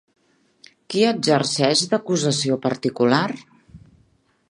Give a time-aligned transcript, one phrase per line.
[0.93, 3.25] Qui exerceix d'acusació particular?